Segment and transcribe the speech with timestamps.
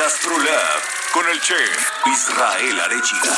[0.00, 0.80] Gastrolab
[1.12, 3.36] con el chef Israel Arechiga.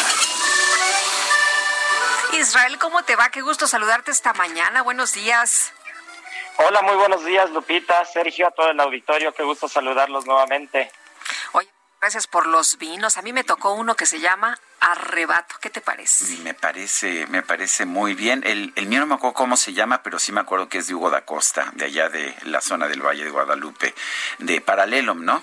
[2.34, 3.30] Israel, ¿cómo te va?
[3.30, 4.82] Qué gusto saludarte esta mañana.
[4.82, 5.72] Buenos días.
[6.58, 9.34] Hola, muy buenos días, Lupita, Sergio, a todo el auditorio.
[9.34, 10.92] Qué gusto saludarlos nuevamente.
[11.50, 11.68] Oye,
[12.00, 13.16] gracias por los vinos.
[13.16, 15.56] A mí me tocó uno que se llama Arrebato.
[15.60, 16.36] ¿Qué te parece?
[16.44, 18.44] Me parece, me parece muy bien.
[18.46, 20.86] El, el mío no me acuerdo cómo se llama, pero sí me acuerdo que es
[20.86, 23.96] de Hugo da Costa, de allá de la zona del Valle de Guadalupe,
[24.38, 25.42] de Paralelum, ¿no?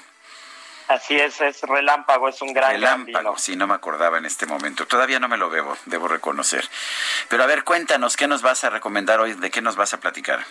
[0.90, 4.48] Así es, es relámpago, es un gran, gran Relámpago, sí, no me acordaba en este
[4.48, 4.88] momento.
[4.88, 6.68] Todavía no me lo bebo, debo reconocer.
[7.28, 9.34] Pero a ver, cuéntanos, ¿qué nos vas a recomendar hoy?
[9.34, 10.44] ¿De qué nos vas a platicar?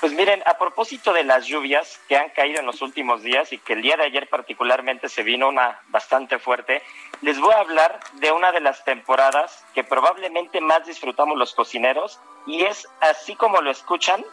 [0.00, 3.58] Pues miren, a propósito de las lluvias que han caído en los últimos días y
[3.58, 6.82] que el día de ayer particularmente se vino una bastante fuerte,
[7.20, 12.18] les voy a hablar de una de las temporadas que probablemente más disfrutamos los cocineros
[12.48, 14.24] y es así como lo escuchan,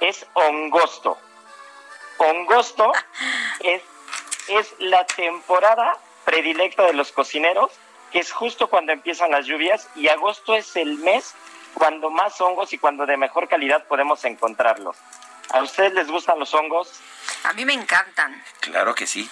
[0.00, 1.18] es ongosto.
[2.16, 2.92] Ongosto
[3.60, 3.82] es,
[4.48, 7.70] es la temporada predilecta de los cocineros,
[8.12, 11.34] que es justo cuando empiezan las lluvias y agosto es el mes
[11.74, 14.96] cuando más hongos y cuando de mejor calidad podemos encontrarlos.
[15.50, 17.00] ¿A ustedes les gustan los hongos?
[17.44, 18.42] A mí me encantan.
[18.60, 19.28] Claro que sí.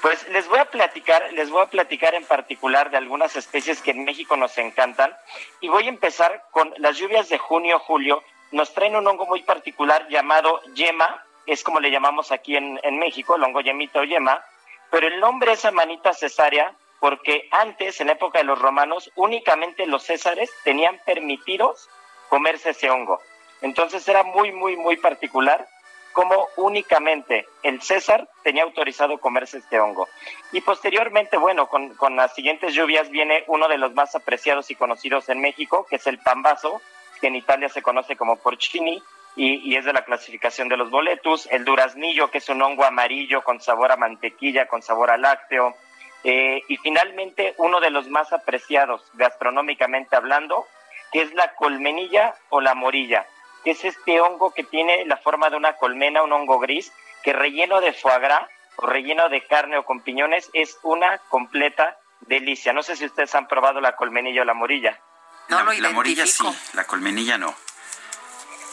[0.00, 3.90] Pues les voy a platicar, les voy a platicar en particular de algunas especies que
[3.90, 5.16] en México nos encantan
[5.60, 8.22] y voy a empezar con las lluvias de junio, julio.
[8.52, 12.98] Nos traen un hongo muy particular llamado yema, es como le llamamos aquí en, en
[12.98, 14.42] México, el hongo yemita o yema,
[14.90, 20.04] pero el nombre es amanita cesárea porque antes, en época de los romanos, únicamente los
[20.04, 21.88] césares tenían permitidos
[22.28, 23.20] comerse ese hongo.
[23.60, 25.66] Entonces era muy, muy, muy particular
[26.12, 30.08] como únicamente el César tenía autorizado comerse este hongo.
[30.50, 34.74] Y posteriormente, bueno, con, con, las siguientes lluvias viene uno de los más apreciados y
[34.74, 36.80] conocidos en México, que es el pambazo,
[37.20, 39.00] que en Italia se conoce como porcini,
[39.38, 42.84] y, y es de la clasificación de los boletus, el duraznillo, que es un hongo
[42.84, 45.76] amarillo con sabor a mantequilla, con sabor a lácteo,
[46.24, 50.66] eh, y finalmente, uno de los más apreciados gastronómicamente hablando,
[51.12, 53.26] que es la colmenilla o la morilla,
[53.64, 57.32] que es este hongo que tiene la forma de una colmena, un hongo gris, que
[57.32, 58.42] relleno de foie gras
[58.76, 62.72] o relleno de carne o con piñones es una completa delicia.
[62.72, 65.00] No sé si ustedes han probado la colmenilla o la morilla.
[65.48, 66.44] No la, lo la morilla sí,
[66.74, 67.54] la colmenilla no.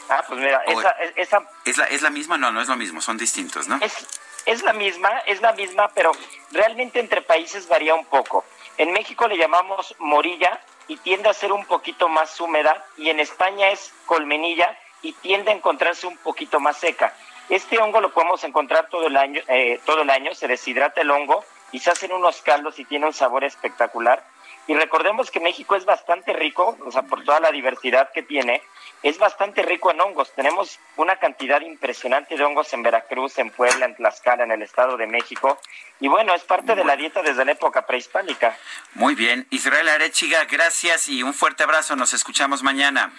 [0.10, 2.38] Ah, pues mira, esa, esa ¿Es la, ¿Es la misma?
[2.38, 3.78] No, no es lo mismo, son distintos, ¿no?
[3.82, 4.06] Es,
[4.46, 6.12] es la misma, es la misma, pero
[6.52, 8.46] realmente entre países varía un poco.
[8.78, 13.20] En México le llamamos morilla y tiende a ser un poquito más húmeda y en
[13.20, 17.14] España es colmenilla y tiende a encontrarse un poquito más seca.
[17.50, 21.12] Este hongo lo podemos encontrar todo el año, eh, todo el año, se deshidrata el
[21.12, 24.24] hongo y se hacen unos caldos y tiene un sabor espectacular.
[24.68, 28.64] Y recordemos que México es bastante rico, o sea, por toda la diversidad que tiene,
[29.04, 30.34] es bastante rico en hongos.
[30.34, 34.98] Tenemos una cantidad impresionante de hongos en Veracruz, en Puebla, en Tlaxcala, en el Estado
[34.98, 35.60] de México.
[36.00, 38.58] Y bueno, es parte de la dieta desde la época prehispánica.
[38.96, 39.46] Muy bien.
[39.52, 41.96] Israel Arechiga, gracias y un fuerte abrazo.
[41.96, 43.14] Nos escuchamos mañana.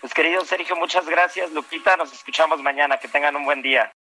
[0.00, 1.50] Pues querido Sergio, muchas gracias.
[1.50, 2.98] Lupita, nos escuchamos mañana.
[2.98, 3.90] Que tengan un buen día.